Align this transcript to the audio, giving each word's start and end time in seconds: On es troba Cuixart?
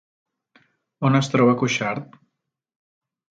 On 1.09 1.19
es 1.19 1.29
troba 1.33 1.55
Cuixart? 1.63 2.17